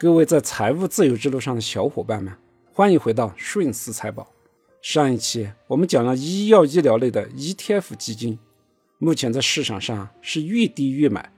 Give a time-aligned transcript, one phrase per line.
[0.00, 2.32] 各位在财务自由之路上的小伙伴们，
[2.72, 4.28] 欢迎回到顺思财宝。
[4.80, 8.38] 上一期我们讲了医药医疗类的 ETF 基金，
[8.98, 11.32] 目前在市场上是越低越买。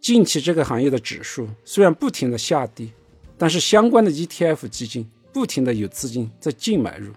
[0.00, 2.88] 近期这个行业的指数虽然不停的下跌，
[3.36, 7.12] 但是相关的 ETF 基金不停的有资金在净买入。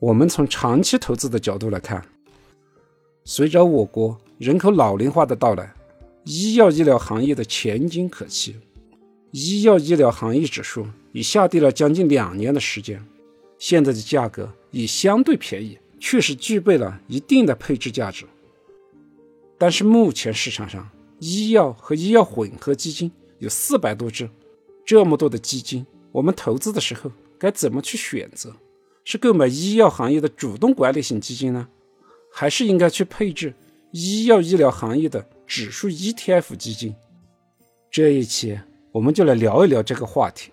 [0.00, 2.04] 我们从长期投资的角度来看，
[3.24, 5.72] 随着我国人口老龄化的到来，
[6.24, 8.56] 医药医疗行业的前景可期。
[9.32, 13.04] 医药医疗行业指数已下跌了将近两年的时间，
[13.58, 18.26] 现在的价格已相对便宜，确实具备了一定的配置价值。
[19.56, 24.28] 但是目前市场上医药和医药混合基金有四百多只，
[24.84, 28.52] 这么多的基金，我们投资的时候该怎么去选择？
[29.04, 31.68] 是购买医药行业的主动管理型基金呢，
[32.32, 33.54] 还是应该去配置
[33.92, 36.96] 医药医疗行业的指数 ETF 基金？
[37.92, 38.58] 这一期。
[38.92, 40.50] 我们就来聊一聊这个话题。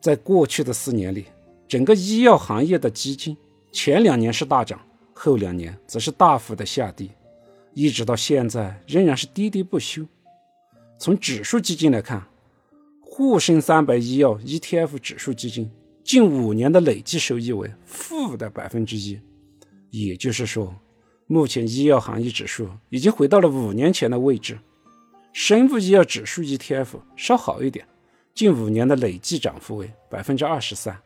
[0.00, 1.26] 在过去的四年里，
[1.66, 3.36] 整个医药行业的基金
[3.72, 4.80] 前两年是大涨，
[5.12, 7.08] 后两年则是大幅的下跌，
[7.74, 10.06] 一直到现在仍然是跌跌不休。
[10.98, 12.24] 从指数基金来看，
[13.00, 15.70] 沪深三百医药 ETF 指数基金
[16.04, 19.18] 近五年的累计收益为负的百分之一，
[19.90, 20.72] 也就是说，
[21.26, 24.56] 目前医药行业指数已经回到了五年前的位置。
[25.32, 27.86] 生物医药指数 ETF 稍好一点，
[28.34, 30.96] 近五年的累计涨幅为百分之二十三。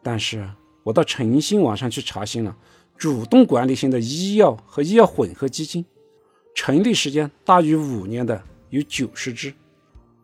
[0.00, 0.48] 但是
[0.84, 2.56] 我到诚信网上去查询了，
[2.96, 5.84] 主动管理型的医药和医药混合基金，
[6.54, 9.52] 成立时间大于五年的有九十只，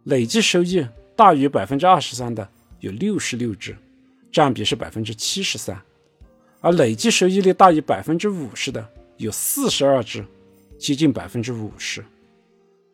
[0.04, 3.76] 累计收益大于百分之二十三的有六十六只，
[4.30, 5.80] 占比是百分之七十三，
[6.60, 10.24] 而累计收益率大于百分之五十的有四十二只，
[10.78, 12.04] 接近百分之五十。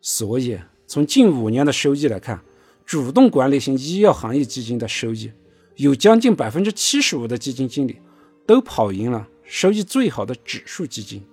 [0.07, 2.39] 所以，从近五年的收益来看，
[2.85, 5.31] 主动管理型医药行业基金的收益，
[5.77, 7.97] 有将近百分之七十五的基金经理
[8.45, 11.25] 都跑赢了收益最好的指数基金，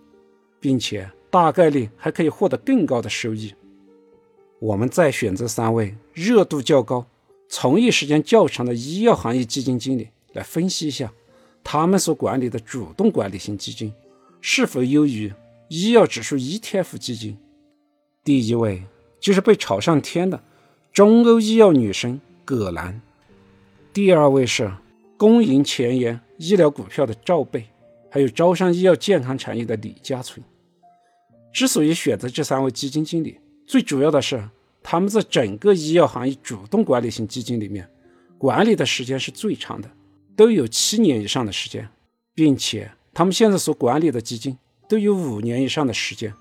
[0.58, 3.52] 并且大概率还可以获得更高的收益。
[4.58, 7.06] 我们再选择三位热度较高、
[7.50, 11.12] 从业时间较长的医药行业基金经理来分析一下，
[11.62, 13.92] 他们所管理的主动管理型基金
[14.40, 15.30] 是否优于
[15.68, 17.36] 医药指数 ETF 基金。
[18.24, 18.84] 第一位
[19.18, 20.40] 就是被炒上天的
[20.92, 23.00] 中欧医药女神葛兰，
[23.92, 24.70] 第二位是
[25.16, 27.66] 公营前沿医疗股票的赵贝，
[28.08, 30.44] 还有招商医药健康产业的李家存。
[31.52, 34.48] 之所以选择这三位基金经理，最主要的是
[34.84, 37.88] 他们在整个医药行业主动管理型基金里面，
[38.38, 39.90] 管理的时间是最长的，
[40.36, 41.88] 都有七年以上的时间，
[42.34, 44.56] 并且他们现在所管理的基金
[44.88, 46.32] 都有五年以上的时间，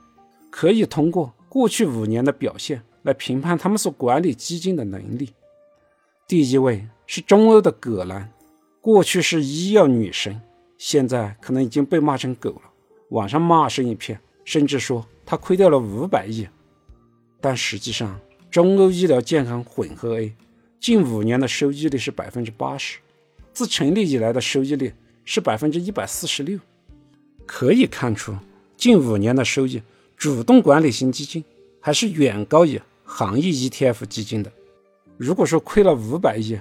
[0.52, 1.34] 可以通过。
[1.52, 5.34] 过去五年的表现来评判他们所管理基金的能力。
[6.26, 8.32] 第一位是中欧的葛兰，
[8.80, 10.42] 过去是医药女神，
[10.78, 12.62] 现在可能已经被骂成狗了，
[13.10, 16.48] 网上骂声一片，甚至说她亏掉了五百亿。
[17.42, 18.18] 但实际上，
[18.50, 20.34] 中欧医疗健康混合 A
[20.80, 23.00] 近五年的收益率是百分之八十，
[23.52, 24.94] 自成立以来的收益率
[25.26, 26.58] 是百分之一百四十六。
[27.46, 28.38] 可以看出，
[28.78, 29.82] 近五年的收益。
[30.22, 31.44] 主动管理型基金
[31.80, 34.52] 还是远高于行业 ETF 基金的。
[35.18, 36.60] 如果说亏了五百亿，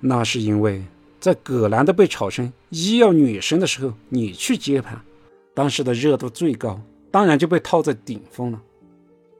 [0.00, 0.82] 那是因为
[1.20, 4.98] 在葛兰的被炒成医药女神的时候，你去接盘，
[5.52, 6.80] 当时的热度最高，
[7.10, 8.62] 当然就被套在顶峰了。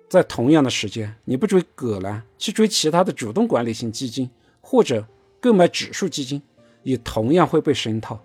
[0.06, 4.28] 在同样的时间，你不追葛兰，去追其他的主动管理型基金
[4.60, 5.02] 或者
[5.40, 6.42] 购买指数基金，
[6.82, 8.22] 也同样会被深套。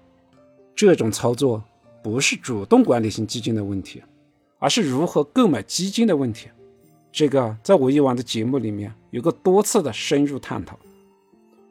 [0.75, 1.63] 这种操作
[2.03, 4.03] 不是主动管理型基金的问题。
[4.61, 6.47] 而是如何购买基金的问题，
[7.11, 10.79] 这个在我以往的节目里面有个多次的深入探讨。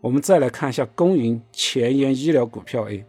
[0.00, 3.06] 我们再来看一下公营前沿医疗股票 A，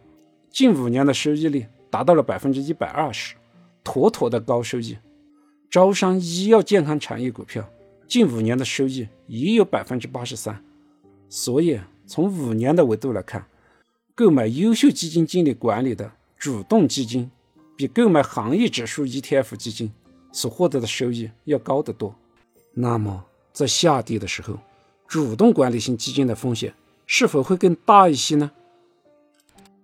[0.50, 3.34] 近五年的收益率达到了百分之一百二十，
[3.82, 4.96] 妥妥的高收益。
[5.68, 7.68] 招商医药健康产业股票
[8.06, 10.62] 近五年的收益也有百分之八十三。
[11.28, 13.44] 所以从五年的维度来看，
[14.14, 17.28] 购买优秀基金经理管理的主动基金。
[17.76, 19.92] 比购买行业指数 ETF 基金
[20.30, 22.14] 所获得的收益要高得多。
[22.74, 24.58] 那么，在下跌的时候，
[25.06, 26.72] 主动管理型基金的风险
[27.06, 28.50] 是否会更大一些呢？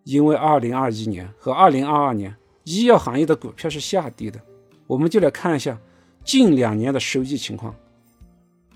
[0.05, 4.41] 因为2021年和2022年医药行业的股票是下跌的，
[4.87, 5.79] 我们就来看一下
[6.25, 7.75] 近两年的收益情况。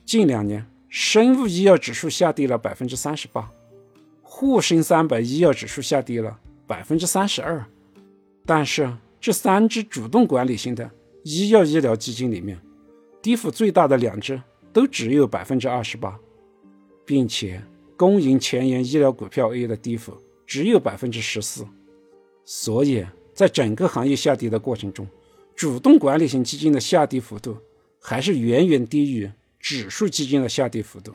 [0.04, 3.50] 近两年，生物医药指数下跌了百分之三十八，
[4.22, 7.64] 沪深三百医药指数下跌了百分之三十二，
[8.44, 8.92] 但是。
[9.24, 10.90] 这三只主动管理型的
[11.22, 12.60] 医药医疗基金里面，
[13.22, 14.42] 跌幅最大的两只
[14.72, 16.18] 都只有百分之二十八，
[17.06, 17.62] 并且
[17.96, 21.64] 公营前沿医疗股票 A 的跌幅只有百分之十四，
[22.44, 25.06] 所以在整个行业下跌的过程中，
[25.54, 27.56] 主动管理型基金的下跌幅度
[28.00, 29.30] 还是远远低于
[29.60, 31.14] 指数基金的下跌幅度。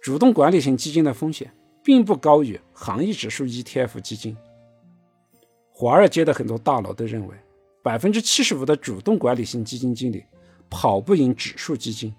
[0.00, 1.50] 主动管理型基金的风险
[1.82, 4.36] 并不高于行业指数 ETF 基金。
[5.78, 7.34] 华尔街的很多大佬都认为，
[7.82, 10.24] 百分之七十五的主动管理型基金经理
[10.70, 12.14] 跑不赢指数基金，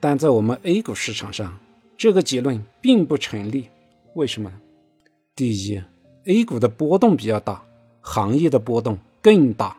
[0.00, 1.56] 但在我们 A 股市场上，
[1.96, 3.68] 这个结论并不成立。
[4.14, 4.56] 为什么呢？
[5.36, 5.80] 第一
[6.24, 7.62] ，A 股的波动比较大，
[8.00, 9.78] 行业的波动更大，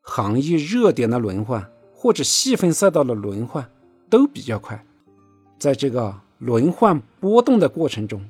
[0.00, 3.70] 行业热点的轮换或者细分赛道的轮换
[4.08, 4.84] 都比较快，
[5.56, 6.20] 在这个。
[6.40, 8.24] 轮换波动的过程中，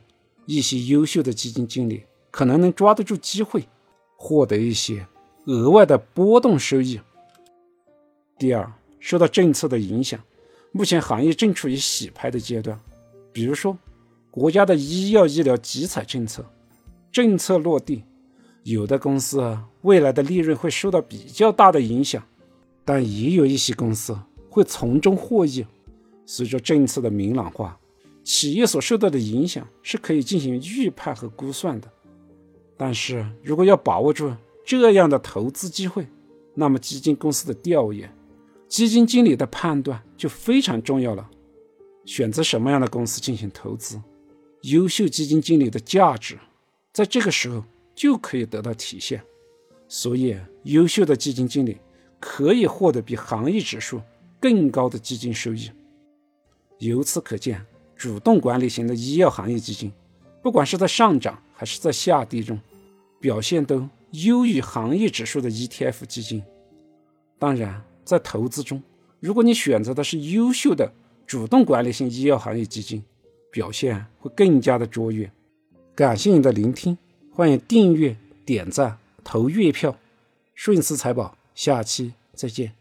[0.45, 2.03] 一些优秀的基金经理
[2.33, 3.69] 可能能抓得住机会，
[4.23, 5.07] 获得一些
[5.47, 7.01] 额外的波动收益。
[8.39, 10.21] 第二，受到政策的影响，
[10.73, 12.79] 目前行业正处于洗牌的阶段。
[13.33, 13.79] 比如说，
[14.31, 16.45] 国家的医药医疗集采政策，
[17.11, 18.05] 政策落地，
[18.65, 22.23] 有的公司未来的利润会受到比较大的影响，
[22.85, 24.15] 但也有一些公司
[24.51, 25.65] 会从中获益。
[26.27, 27.79] 随着政策的明朗化。
[28.23, 31.91] 企业所受到的影响是可以进行预判和估算的，
[32.81, 34.35] 但是如果要把握住
[34.65, 36.07] 这样的投资机会，
[36.55, 38.11] 那么基金公司的调研、
[38.69, 41.29] 基金经理的判断就非常重要了。
[42.07, 44.01] 选择什么样的公司进行投资，
[44.63, 46.39] 优秀基金经理的价值
[46.91, 47.63] 在这个时候
[47.95, 49.23] 就可以得到体现。
[49.87, 51.77] 所以，优秀的基金经理
[52.19, 54.01] 可以获得比行业指数
[54.41, 55.71] 更高的基金收益。
[56.79, 57.63] 由此可见。
[57.95, 59.93] 主动管理型的医药行业基金，
[60.43, 62.59] 不管是在上涨还是在下跌中，
[63.21, 66.43] 表现都优于行业指数的 ETF 基金。
[67.39, 68.83] 当然，在投资中，
[69.21, 70.93] 如果你选择的是优秀的
[71.27, 73.05] 主动管理型医药行业基金，
[73.53, 75.31] 表现会更加的卓越。
[75.95, 76.97] 感谢你的聆听，
[77.31, 79.97] 欢迎订阅、点赞、投月票。
[80.55, 82.80] 顺思财宝，下期再见。